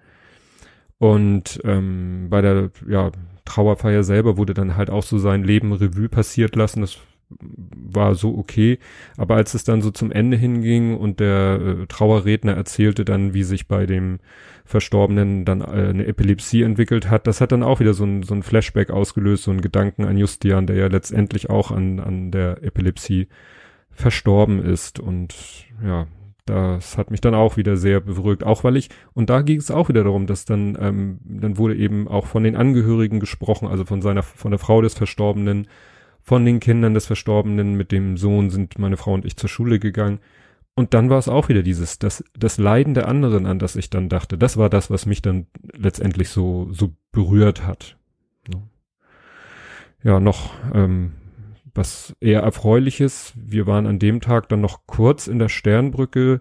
Und 0.99 1.61
ähm, 1.65 2.29
bei 2.31 2.41
der 2.41 2.71
ja, 2.89 3.11
Trauerfeier 3.45 4.03
selber 4.03 4.39
wurde 4.39 4.55
dann 4.55 4.77
halt 4.77 4.89
auch 4.89 5.03
so 5.03 5.19
sein 5.19 5.45
Leben 5.45 5.73
Revue 5.73 6.09
passiert 6.09 6.57
lassen. 6.57 6.81
Das 6.81 6.97
war 7.41 8.15
so 8.15 8.37
okay. 8.37 8.79
Aber 9.17 9.37
als 9.37 9.55
es 9.55 9.65
dann 9.65 9.83
so 9.83 9.91
zum 9.91 10.13
Ende 10.13 10.37
hinging 10.37 10.97
und 10.97 11.21
der 11.21 11.61
äh, 11.61 11.87
Trauerredner 11.87 12.55
erzählte 12.55 13.05
dann, 13.05 13.35
wie 13.35 13.43
sich 13.43 13.69
bei 13.69 13.87
dem 13.87 14.19
Verstorbenen 14.65 15.45
dann 15.45 15.61
äh, 15.61 15.65
eine 15.65 16.07
Epilepsie 16.07 16.63
entwickelt 16.63 17.11
hat, 17.11 17.27
das 17.27 17.41
hat 17.41 17.53
dann 17.53 17.63
auch 17.63 17.81
wieder 17.81 17.95
so 17.95 18.05
ein, 18.05 18.23
so 18.23 18.35
ein 18.35 18.43
Flashback 18.43 18.91
ausgelöst, 18.91 19.45
so 19.45 19.51
ein 19.51 19.61
Gedanken 19.61 20.05
an 20.05 20.17
Justian, 20.17 20.67
der 20.67 20.77
ja 20.77 20.87
letztendlich 20.87 21.51
auch 21.51 21.71
an, 21.71 22.01
an 22.01 22.31
der 22.31 22.63
Epilepsie 22.63 23.29
verstorben 23.91 24.65
ist. 24.65 25.01
Und 25.01 25.35
ja, 25.85 26.07
das 26.47 26.99
hat 26.99 27.11
mich 27.11 27.21
dann 27.21 27.35
auch 27.35 27.57
wieder 27.57 27.77
sehr 27.77 28.01
beruhigt, 28.01 28.45
auch 28.45 28.65
weil 28.65 28.77
ich, 28.77 28.89
und 29.15 29.31
da 29.31 29.43
ging 29.43 29.59
es 29.59 29.71
auch 29.71 29.89
wieder 29.89 30.03
darum, 30.03 30.27
dass 30.27 30.45
dann, 30.45 30.77
ähm, 30.81 31.19
dann 31.25 31.57
wurde 31.57 31.77
eben 31.77 32.09
auch 32.09 32.27
von 32.27 32.43
den 32.43 32.57
Angehörigen 32.57 33.21
gesprochen, 33.21 33.69
also 33.69 33.85
von 33.85 34.03
seiner, 34.03 34.23
von 34.23 34.51
der 34.51 34.59
Frau 34.59 34.83
des 34.83 34.95
Verstorbenen, 34.95 35.69
von 36.23 36.45
den 36.45 36.61
Kindern 36.61 36.95
des 36.95 37.07
Verstorbenen, 37.07 37.75
mit 37.75 37.93
dem 37.93 38.17
Sohn 38.17 38.51
sind 38.51 38.79
meine 38.79 38.97
Frau 38.97 39.15
und 39.15 39.25
ich 39.25 39.37
zur 39.37 39.49
Schule 39.49 39.79
gegangen. 39.79 40.21
Und 40.75 40.95
dann 40.95 41.11
war 41.11 41.19
es 41.19 41.29
auch 41.29 41.49
wieder 41.49 41.63
dieses, 41.63 41.99
das, 41.99 42.25
das 42.39 42.57
Leiden 42.57 42.95
der 42.95 43.09
anderen, 43.09 43.45
an 43.45 43.59
das 43.59 43.77
ich 43.77 43.91
dann 43.91 44.09
dachte, 44.09 44.39
das 44.39 44.57
war 44.57 44.71
das, 44.71 44.91
was 44.91 45.05
mich 45.05 45.21
dann 45.21 45.47
letztendlich 45.77 46.31
so, 46.31 46.73
so 46.73 46.95
berührt 47.11 47.67
hat. 47.67 47.97
Ja, 50.05 50.19
noch 50.19 50.55
ähm, 50.75 51.13
was 51.75 52.15
eher 52.21 52.41
erfreuliches. 52.41 53.33
Wir 53.37 53.67
waren 53.67 53.87
an 53.87 53.99
dem 53.99 54.21
Tag 54.21 54.49
dann 54.49 54.61
noch 54.61 54.87
kurz 54.87 55.27
in 55.27 55.39
der 55.39 55.49
Sternbrücke 55.49 56.41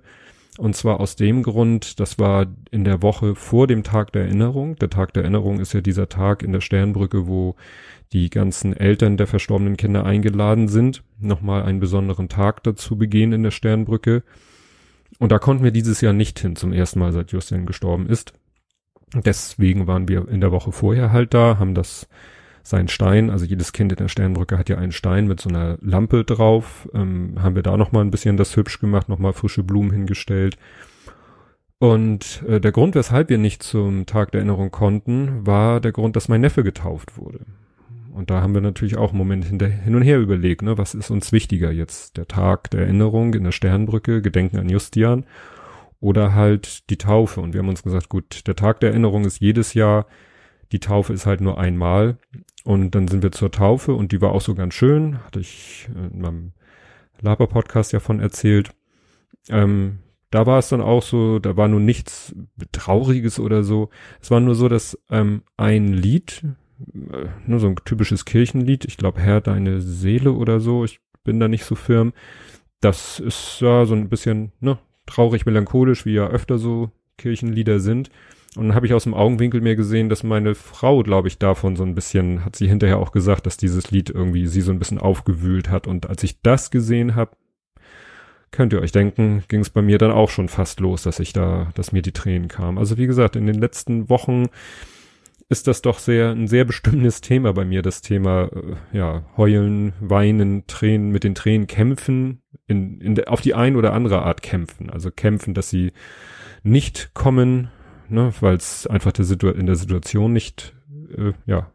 und 0.61 0.75
zwar 0.75 0.99
aus 0.99 1.15
dem 1.15 1.41
Grund, 1.41 1.99
das 1.99 2.19
war 2.19 2.45
in 2.69 2.83
der 2.83 3.01
Woche 3.01 3.33
vor 3.33 3.65
dem 3.65 3.81
Tag 3.81 4.11
der 4.11 4.25
Erinnerung. 4.25 4.75
Der 4.75 4.91
Tag 4.91 5.11
der 5.11 5.23
Erinnerung 5.23 5.59
ist 5.59 5.73
ja 5.73 5.81
dieser 5.81 6.07
Tag 6.07 6.43
in 6.43 6.51
der 6.51 6.61
Sternbrücke, 6.61 7.25
wo 7.25 7.55
die 8.13 8.29
ganzen 8.29 8.77
Eltern 8.77 9.17
der 9.17 9.25
verstorbenen 9.25 9.75
Kinder 9.75 10.05
eingeladen 10.05 10.67
sind, 10.67 11.01
nochmal 11.19 11.63
einen 11.63 11.79
besonderen 11.79 12.29
Tag 12.29 12.61
dazu 12.61 12.95
begehen 12.95 13.33
in 13.33 13.41
der 13.41 13.49
Sternbrücke. 13.49 14.21
Und 15.17 15.31
da 15.31 15.39
konnten 15.39 15.63
wir 15.63 15.71
dieses 15.71 15.99
Jahr 15.99 16.13
nicht 16.13 16.37
hin, 16.37 16.55
zum 16.55 16.73
ersten 16.73 16.99
Mal 16.99 17.11
seit 17.11 17.31
Justin 17.31 17.65
gestorben 17.65 18.05
ist. 18.05 18.33
Deswegen 19.15 19.87
waren 19.87 20.07
wir 20.07 20.27
in 20.27 20.41
der 20.41 20.51
Woche 20.51 20.71
vorher 20.71 21.11
halt 21.11 21.33
da, 21.33 21.57
haben 21.57 21.73
das 21.73 22.07
sein 22.63 22.87
Stein, 22.87 23.29
also 23.29 23.45
jedes 23.45 23.73
Kind 23.73 23.91
in 23.91 23.97
der 23.97 24.07
Sternbrücke 24.07 24.57
hat 24.57 24.69
ja 24.69 24.77
einen 24.77 24.91
Stein 24.91 25.27
mit 25.27 25.39
so 25.39 25.49
einer 25.49 25.77
Lampe 25.81 26.23
drauf, 26.23 26.89
ähm, 26.93 27.35
haben 27.41 27.55
wir 27.55 27.63
da 27.63 27.77
nochmal 27.77 28.03
ein 28.03 28.11
bisschen 28.11 28.37
das 28.37 28.55
hübsch 28.55 28.79
gemacht, 28.79 29.09
nochmal 29.09 29.33
frische 29.33 29.63
Blumen 29.63 29.91
hingestellt. 29.91 30.57
Und 31.79 32.43
äh, 32.47 32.61
der 32.61 32.71
Grund, 32.71 32.93
weshalb 32.93 33.29
wir 33.29 33.39
nicht 33.39 33.63
zum 33.63 34.05
Tag 34.05 34.31
der 34.31 34.41
Erinnerung 34.41 34.69
konnten, 34.69 35.45
war 35.47 35.81
der 35.81 35.91
Grund, 35.91 36.15
dass 36.15 36.27
mein 36.27 36.41
Neffe 36.41 36.63
getauft 36.63 37.17
wurde. 37.17 37.45
Und 38.13 38.29
da 38.29 38.41
haben 38.41 38.53
wir 38.53 38.61
natürlich 38.61 38.97
auch 38.97 39.09
einen 39.09 39.17
Moment 39.17 39.45
hin 39.45 39.95
und 39.95 40.01
her 40.01 40.19
überlegt, 40.19 40.61
ne, 40.61 40.77
was 40.77 40.93
ist 40.93 41.09
uns 41.09 41.31
wichtiger 41.31 41.71
jetzt? 41.71 42.17
Der 42.17 42.27
Tag 42.27 42.69
der 42.71 42.81
Erinnerung 42.81 43.33
in 43.33 43.43
der 43.43 43.51
Sternbrücke, 43.51 44.21
Gedenken 44.21 44.59
an 44.59 44.69
Justian 44.69 45.25
oder 46.01 46.33
halt 46.35 46.89
die 46.89 46.97
Taufe. 46.97 47.41
Und 47.41 47.53
wir 47.53 47.59
haben 47.59 47.69
uns 47.69 47.83
gesagt, 47.83 48.09
gut, 48.09 48.47
der 48.47 48.55
Tag 48.55 48.79
der 48.81 48.89
Erinnerung 48.89 49.25
ist 49.25 49.39
jedes 49.39 49.73
Jahr, 49.73 50.07
die 50.71 50.79
Taufe 50.79 51.13
ist 51.13 51.25
halt 51.25 51.41
nur 51.41 51.59
einmal. 51.59 52.17
Und 52.63 52.93
dann 52.93 53.07
sind 53.07 53.23
wir 53.23 53.31
zur 53.31 53.51
Taufe 53.51 53.93
und 53.93 54.11
die 54.11 54.21
war 54.21 54.31
auch 54.31 54.41
so 54.41 54.53
ganz 54.53 54.73
schön, 54.73 55.23
hatte 55.23 55.39
ich 55.39 55.89
in 55.95 56.21
meinem 56.21 56.51
Laber-Podcast 57.19 57.91
ja 57.91 57.99
von 57.99 58.19
erzählt. 58.19 58.71
Ähm, 59.49 59.99
da 60.29 60.45
war 60.45 60.59
es 60.59 60.69
dann 60.69 60.81
auch 60.81 61.03
so, 61.03 61.39
da 61.39 61.57
war 61.57 61.67
nun 61.67 61.85
nichts 61.85 62.33
Trauriges 62.71 63.39
oder 63.39 63.63
so. 63.63 63.89
Es 64.21 64.31
war 64.31 64.39
nur 64.39 64.55
so, 64.55 64.69
dass 64.69 64.97
ähm, 65.09 65.43
ein 65.57 65.91
Lied, 65.91 66.43
äh, 66.93 67.25
nur 67.45 67.59
so 67.59 67.67
ein 67.67 67.75
typisches 67.83 68.25
Kirchenlied, 68.25 68.85
ich 68.85 68.97
glaube 68.97 69.19
Herr, 69.19 69.41
deine 69.41 69.81
Seele 69.81 70.31
oder 70.31 70.59
so, 70.59 70.85
ich 70.85 71.01
bin 71.23 71.39
da 71.39 71.47
nicht 71.47 71.65
so 71.65 71.75
firm. 71.75 72.13
Das 72.79 73.19
ist 73.19 73.59
ja 73.59 73.85
so 73.85 73.93
ein 73.93 74.09
bisschen 74.09 74.53
ne, 74.59 74.79
traurig, 75.05 75.45
melancholisch, 75.45 76.05
wie 76.05 76.13
ja 76.13 76.27
öfter 76.27 76.57
so 76.57 76.91
Kirchenlieder 77.17 77.79
sind. 77.79 78.09
Und 78.57 78.67
dann 78.67 78.75
habe 78.75 78.85
ich 78.85 78.93
aus 78.93 79.05
dem 79.05 79.13
Augenwinkel 79.13 79.61
mir 79.61 79.77
gesehen, 79.77 80.09
dass 80.09 80.23
meine 80.23 80.55
Frau, 80.55 81.03
glaube 81.03 81.29
ich, 81.29 81.37
davon 81.37 81.77
so 81.77 81.83
ein 81.83 81.95
bisschen, 81.95 82.43
hat 82.43 82.57
sie 82.57 82.67
hinterher 82.67 82.97
auch 82.97 83.13
gesagt, 83.13 83.45
dass 83.45 83.55
dieses 83.55 83.91
Lied 83.91 84.09
irgendwie 84.09 84.45
sie 84.47 84.61
so 84.61 84.71
ein 84.71 84.79
bisschen 84.79 84.97
aufgewühlt 84.97 85.69
hat. 85.69 85.87
Und 85.87 86.09
als 86.09 86.21
ich 86.23 86.41
das 86.41 86.69
gesehen 86.69 87.15
habe, 87.15 87.31
könnt 88.51 88.73
ihr 88.73 88.81
euch 88.81 88.91
denken, 88.91 89.43
ging 89.47 89.61
es 89.61 89.69
bei 89.69 89.81
mir 89.81 89.97
dann 89.97 90.11
auch 90.11 90.29
schon 90.29 90.49
fast 90.49 90.81
los, 90.81 91.03
dass 91.03 91.19
ich 91.19 91.31
da, 91.31 91.69
dass 91.75 91.93
mir 91.93 92.01
die 92.01 92.11
Tränen 92.11 92.49
kamen. 92.49 92.77
Also 92.77 92.97
wie 92.97 93.07
gesagt, 93.07 93.37
in 93.37 93.45
den 93.45 93.55
letzten 93.55 94.09
Wochen 94.09 94.47
ist 95.47 95.67
das 95.67 95.81
doch 95.81 95.99
sehr 95.99 96.31
ein 96.31 96.47
sehr 96.47 96.65
bestimmendes 96.65 97.21
Thema 97.21 97.53
bei 97.53 97.65
mir, 97.65 97.81
das 97.81 98.01
Thema 98.01 98.49
äh, 98.53 98.97
ja 98.97 99.23
heulen, 99.37 99.93
weinen, 99.99 100.65
Tränen, 100.67 101.11
mit 101.11 101.23
den 101.23 101.35
Tränen 101.35 101.67
kämpfen, 101.67 102.41
in, 102.67 102.99
in 102.99 103.23
auf 103.25 103.41
die 103.41 103.53
ein 103.53 103.75
oder 103.75 103.93
andere 103.93 104.21
Art 104.21 104.41
kämpfen. 104.41 104.89
Also 104.89 105.11
kämpfen, 105.11 105.53
dass 105.53 105.69
sie 105.69 105.91
nicht 106.63 107.13
kommen, 107.13 107.69
ne, 108.11 108.33
weil 108.41 108.55
es 108.55 108.87
einfach 108.87 109.11
der 109.11 109.25
Situ 109.25 109.49
in 109.49 109.65
der 109.65 109.75
Situation 109.75 110.33
nicht, 110.33 110.73
äh, 111.17 111.33
ja, 111.45 111.71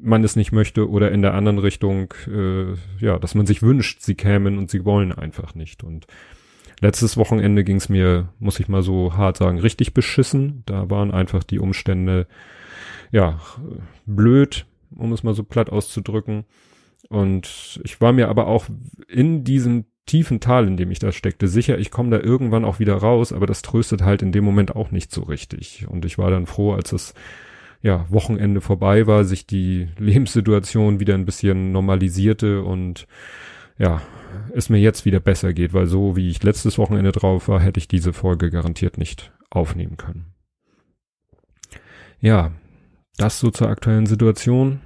man 0.00 0.22
es 0.24 0.36
nicht 0.36 0.52
möchte 0.52 0.88
oder 0.88 1.10
in 1.10 1.22
der 1.22 1.34
anderen 1.34 1.58
Richtung, 1.58 2.14
äh, 2.26 2.74
ja, 2.98 3.18
dass 3.18 3.34
man 3.34 3.46
sich 3.46 3.62
wünscht, 3.62 4.00
sie 4.00 4.14
kämen 4.14 4.56
und 4.58 4.70
sie 4.70 4.84
wollen 4.84 5.12
einfach 5.12 5.54
nicht. 5.54 5.82
Und 5.82 6.06
letztes 6.80 7.16
Wochenende 7.16 7.64
ging 7.64 7.76
es 7.76 7.88
mir, 7.88 8.28
muss 8.38 8.60
ich 8.60 8.68
mal 8.68 8.82
so 8.82 9.16
hart 9.16 9.36
sagen, 9.36 9.58
richtig 9.58 9.94
beschissen. 9.94 10.62
Da 10.66 10.90
waren 10.90 11.10
einfach 11.10 11.42
die 11.42 11.58
Umstände, 11.58 12.26
ja, 13.10 13.40
blöd, 14.06 14.66
um 14.94 15.12
es 15.12 15.22
mal 15.22 15.34
so 15.34 15.42
platt 15.42 15.70
auszudrücken. 15.70 16.44
Und 17.08 17.80
ich 17.82 18.00
war 18.00 18.12
mir 18.12 18.28
aber 18.28 18.46
auch 18.46 18.66
in 19.08 19.42
diesem 19.42 19.86
tiefen 20.06 20.40
Tal, 20.40 20.66
in 20.66 20.76
dem 20.76 20.90
ich 20.90 20.98
da 20.98 21.12
steckte, 21.12 21.48
sicher, 21.48 21.78
ich 21.78 21.90
komme 21.90 22.10
da 22.10 22.22
irgendwann 22.22 22.64
auch 22.64 22.78
wieder 22.78 22.94
raus, 22.94 23.32
aber 23.32 23.46
das 23.46 23.62
tröstet 23.62 24.02
halt 24.02 24.22
in 24.22 24.32
dem 24.32 24.44
Moment 24.44 24.74
auch 24.74 24.90
nicht 24.90 25.12
so 25.12 25.22
richtig. 25.22 25.86
Und 25.88 26.04
ich 26.04 26.18
war 26.18 26.30
dann 26.30 26.46
froh, 26.46 26.72
als 26.72 26.92
es 26.92 27.14
ja 27.82 28.06
Wochenende 28.10 28.60
vorbei 28.60 29.06
war, 29.06 29.24
sich 29.24 29.46
die 29.46 29.88
Lebenssituation 29.98 31.00
wieder 31.00 31.14
ein 31.14 31.26
bisschen 31.26 31.72
normalisierte 31.72 32.62
und 32.62 33.06
ja, 33.78 34.02
es 34.54 34.68
mir 34.68 34.78
jetzt 34.78 35.06
wieder 35.06 35.20
besser 35.20 35.54
geht, 35.54 35.72
weil 35.72 35.86
so 35.86 36.14
wie 36.14 36.28
ich 36.28 36.42
letztes 36.42 36.76
Wochenende 36.76 37.12
drauf 37.12 37.48
war, 37.48 37.60
hätte 37.60 37.78
ich 37.78 37.88
diese 37.88 38.12
Folge 38.12 38.50
garantiert 38.50 38.98
nicht 38.98 39.32
aufnehmen 39.48 39.96
können. 39.96 40.34
Ja, 42.20 42.52
das 43.16 43.40
so 43.40 43.50
zur 43.50 43.68
aktuellen 43.68 44.06
Situation 44.06 44.80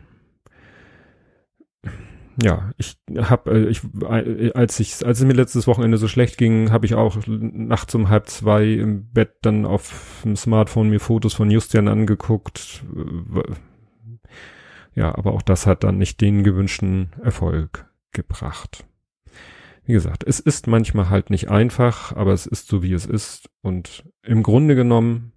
ja, 2.43 2.73
ich 2.79 2.97
habe, 3.17 3.51
äh, 3.51 3.69
ich, 3.69 3.83
äh, 4.03 4.53
als 4.53 4.81
ich, 4.81 5.07
als 5.07 5.21
es 5.21 5.27
mir 5.27 5.35
letztes 5.35 5.67
Wochenende 5.67 5.99
so 5.99 6.09
schlecht 6.09 6.37
ging, 6.39 6.73
habe 6.73 6.87
ich 6.87 6.95
auch 6.95 7.17
nachts 7.27 7.95
um 7.95 8.09
halb 8.09 8.29
zwei 8.29 8.65
im 8.65 9.11
Bett 9.13 9.37
dann 9.43 9.65
auf 9.65 10.23
dem 10.25 10.37
Smartphone 10.37 10.91
mir 10.91 11.01
Fotos 11.01 11.35
von 11.35 11.51
Justian 11.51 11.89
angeguckt. 11.89 12.83
Ja, 14.95 15.17
aber 15.17 15.33
auch 15.33 15.43
das 15.43 15.67
hat 15.67 15.85
dann 15.85 15.99
nicht 15.99 16.21
den 16.21 16.45
gewünschten 16.45 17.11
Erfolg 17.23 17.87
gebracht. 18.13 18.85
Wie 19.85 19.93
gesagt, 19.93 20.25
es 20.27 20.41
ist 20.41 20.67
manchmal 20.67 21.11
halt 21.11 21.31
nicht 21.31 21.51
einfach, 21.51 22.17
aber 22.17 22.33
es 22.33 22.47
ist 22.47 22.69
so, 22.69 22.83
wie 22.83 22.93
es 22.93 23.05
ist. 23.05 23.51
Und 23.61 24.05
im 24.23 24.43
Grunde 24.43 24.75
genommen, 24.75 25.33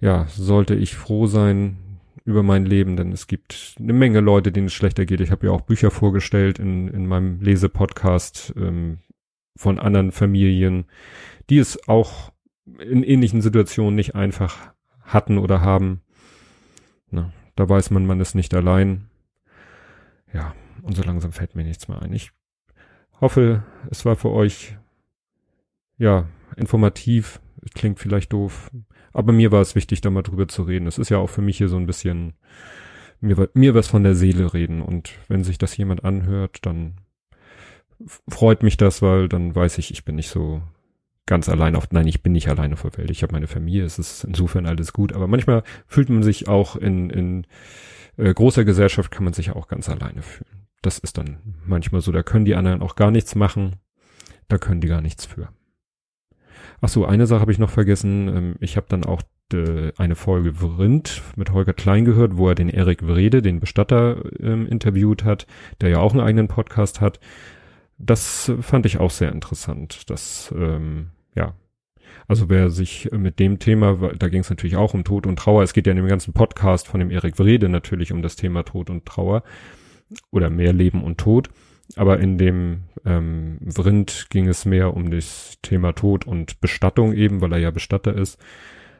ja, 0.00 0.26
sollte 0.28 0.74
ich 0.74 0.96
froh 0.96 1.26
sein, 1.26 1.76
über 2.24 2.42
mein 2.42 2.66
Leben, 2.66 2.96
denn 2.96 3.12
es 3.12 3.26
gibt 3.26 3.76
eine 3.78 3.92
Menge 3.92 4.20
Leute, 4.20 4.52
denen 4.52 4.66
es 4.66 4.74
schlechter 4.74 5.06
geht. 5.06 5.20
Ich 5.20 5.30
habe 5.30 5.46
ja 5.46 5.52
auch 5.52 5.62
Bücher 5.62 5.90
vorgestellt 5.90 6.58
in, 6.58 6.88
in 6.88 7.06
meinem 7.06 7.40
Lesepodcast 7.40 8.54
ähm, 8.56 8.98
von 9.56 9.78
anderen 9.78 10.12
Familien, 10.12 10.84
die 11.48 11.58
es 11.58 11.88
auch 11.88 12.32
in 12.78 13.02
ähnlichen 13.02 13.42
Situationen 13.42 13.94
nicht 13.94 14.14
einfach 14.14 14.72
hatten 15.02 15.38
oder 15.38 15.60
haben. 15.60 16.02
Na, 17.10 17.32
da 17.56 17.68
weiß 17.68 17.90
man, 17.90 18.06
man 18.06 18.20
ist 18.20 18.34
nicht 18.34 18.54
allein. 18.54 19.10
Ja, 20.32 20.54
und 20.82 20.94
so 20.96 21.02
langsam 21.02 21.32
fällt 21.32 21.56
mir 21.56 21.64
nichts 21.64 21.88
mehr 21.88 22.00
ein. 22.00 22.12
Ich 22.12 22.30
hoffe, 23.20 23.64
es 23.90 24.04
war 24.04 24.16
für 24.16 24.30
euch 24.30 24.76
ja 25.98 26.28
informativ. 26.56 27.40
Klingt 27.74 27.98
vielleicht 27.98 28.32
doof. 28.32 28.70
Aber 29.12 29.32
mir 29.32 29.52
war 29.52 29.60
es 29.60 29.74
wichtig, 29.74 30.00
da 30.00 30.10
mal 30.10 30.22
drüber 30.22 30.48
zu 30.48 30.62
reden. 30.62 30.86
Es 30.86 30.98
ist 30.98 31.08
ja 31.08 31.18
auch 31.18 31.28
für 31.28 31.42
mich 31.42 31.58
hier 31.58 31.68
so 31.68 31.76
ein 31.76 31.86
bisschen 31.86 32.34
mir, 33.20 33.48
mir 33.54 33.74
was 33.74 33.88
von 33.88 34.02
der 34.02 34.14
Seele 34.14 34.54
reden. 34.54 34.82
Und 34.82 35.12
wenn 35.28 35.44
sich 35.44 35.58
das 35.58 35.76
jemand 35.76 36.04
anhört, 36.04 36.58
dann 36.62 36.94
freut 38.28 38.62
mich 38.62 38.76
das, 38.76 39.02
weil 39.02 39.28
dann 39.28 39.54
weiß 39.54 39.78
ich, 39.78 39.90
ich 39.90 40.04
bin 40.04 40.16
nicht 40.16 40.28
so 40.28 40.62
ganz 41.26 41.48
allein 41.48 41.76
auf, 41.76 41.90
nein, 41.92 42.08
ich 42.08 42.22
bin 42.22 42.32
nicht 42.32 42.48
alleine 42.48 42.74
auf 42.74 42.82
der 42.82 42.96
Welt. 42.96 43.10
Ich 43.10 43.22
habe 43.22 43.32
meine 43.32 43.46
Familie, 43.46 43.84
es 43.84 43.98
ist 43.98 44.24
insofern 44.24 44.66
alles 44.66 44.92
gut. 44.92 45.12
Aber 45.12 45.26
manchmal 45.26 45.62
fühlt 45.86 46.08
man 46.08 46.22
sich 46.22 46.48
auch 46.48 46.76
in, 46.76 47.10
in 47.10 47.46
äh, 48.16 48.32
großer 48.32 48.64
Gesellschaft 48.64 49.10
kann 49.10 49.24
man 49.24 49.32
sich 49.32 49.50
auch 49.52 49.68
ganz 49.68 49.88
alleine 49.88 50.22
fühlen. 50.22 50.66
Das 50.82 50.98
ist 50.98 51.18
dann 51.18 51.38
manchmal 51.66 52.00
so, 52.00 52.10
da 52.10 52.22
können 52.22 52.44
die 52.44 52.54
anderen 52.54 52.82
auch 52.82 52.96
gar 52.96 53.10
nichts 53.10 53.34
machen. 53.34 53.76
Da 54.48 54.58
können 54.58 54.80
die 54.80 54.88
gar 54.88 55.00
nichts 55.00 55.26
für. 55.26 55.48
Ach 56.80 56.88
so, 56.88 57.04
eine 57.04 57.26
Sache 57.26 57.40
habe 57.40 57.52
ich 57.52 57.58
noch 57.58 57.70
vergessen. 57.70 58.28
Ähm, 58.28 58.54
ich 58.60 58.76
habe 58.76 58.86
dann 58.88 59.04
auch 59.04 59.22
äh, 59.52 59.92
eine 59.96 60.14
Folge 60.14 60.54
Vrind 60.54 61.22
mit 61.36 61.52
Holger 61.52 61.72
Klein 61.72 62.04
gehört, 62.04 62.36
wo 62.36 62.48
er 62.48 62.54
den 62.54 62.68
Erik 62.68 63.06
Wrede, 63.06 63.42
den 63.42 63.60
Bestatter, 63.60 64.22
ähm, 64.40 64.66
interviewt 64.66 65.24
hat, 65.24 65.46
der 65.80 65.90
ja 65.90 65.98
auch 65.98 66.12
einen 66.12 66.20
eigenen 66.20 66.48
Podcast 66.48 67.00
hat. 67.00 67.20
Das 67.98 68.50
fand 68.60 68.86
ich 68.86 68.98
auch 68.98 69.10
sehr 69.10 69.32
interessant. 69.32 70.08
Das, 70.08 70.54
ähm, 70.56 71.10
ja, 71.34 71.54
also 72.26 72.48
wer 72.48 72.70
sich 72.70 73.10
mit 73.12 73.38
dem 73.38 73.58
Thema, 73.58 74.12
da 74.16 74.28
ging 74.28 74.40
es 74.40 74.50
natürlich 74.50 74.76
auch 74.76 74.94
um 74.94 75.04
Tod 75.04 75.26
und 75.26 75.38
Trauer, 75.38 75.62
es 75.62 75.72
geht 75.72 75.86
ja 75.86 75.90
in 75.90 75.96
dem 75.96 76.06
ganzen 76.06 76.32
Podcast 76.32 76.88
von 76.88 77.00
dem 77.00 77.10
Erik 77.10 77.38
Wrede 77.38 77.68
natürlich 77.68 78.12
um 78.12 78.22
das 78.22 78.36
Thema 78.36 78.62
Tod 78.62 78.88
und 78.88 79.04
Trauer 79.04 79.42
oder 80.30 80.50
mehr 80.50 80.72
Leben 80.72 81.02
und 81.02 81.18
Tod. 81.18 81.50
Aber 81.96 82.20
in 82.20 82.38
dem 82.38 82.84
ähm, 83.04 83.58
Vrind 83.66 84.28
ging 84.30 84.48
es 84.48 84.64
mehr 84.64 84.94
um 84.94 85.10
das 85.10 85.58
Thema 85.62 85.92
Tod 85.92 86.26
und 86.26 86.60
Bestattung 86.60 87.12
eben, 87.12 87.40
weil 87.40 87.52
er 87.52 87.58
ja 87.58 87.70
Bestatter 87.70 88.14
ist. 88.14 88.38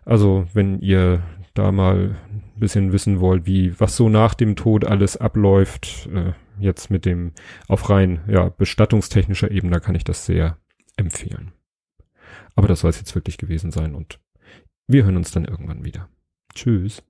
Also 0.04 0.46
wenn 0.54 0.80
ihr 0.80 1.22
da 1.54 1.72
mal 1.72 2.16
ein 2.30 2.60
bisschen 2.60 2.92
wissen 2.92 3.20
wollt, 3.20 3.46
wie 3.46 3.78
was 3.78 3.96
so 3.96 4.08
nach 4.08 4.34
dem 4.34 4.56
Tod 4.56 4.84
alles 4.84 5.16
abläuft, 5.16 6.08
äh, 6.12 6.32
jetzt 6.58 6.90
mit 6.90 7.04
dem 7.04 7.32
auf 7.68 7.90
rein 7.90 8.20
ja 8.28 8.48
bestattungstechnischer 8.48 9.50
Ebene, 9.50 9.80
kann 9.80 9.94
ich 9.94 10.04
das 10.04 10.26
sehr 10.26 10.58
empfehlen. 10.96 11.52
Aber 12.54 12.68
das 12.68 12.80
soll 12.80 12.90
es 12.90 12.98
jetzt 12.98 13.14
wirklich 13.14 13.38
gewesen 13.38 13.70
sein 13.70 13.94
und 13.94 14.20
wir 14.86 15.04
hören 15.04 15.16
uns 15.16 15.30
dann 15.30 15.44
irgendwann 15.44 15.84
wieder. 15.84 16.08
Tschüss. 16.54 17.02